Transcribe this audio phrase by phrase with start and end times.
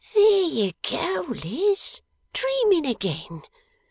[0.15, 2.01] 'There you go, Liz!
[2.33, 3.43] Dreaming again!